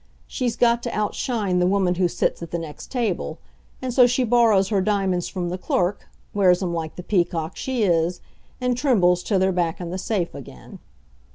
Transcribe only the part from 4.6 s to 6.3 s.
her diamonds from the clerk,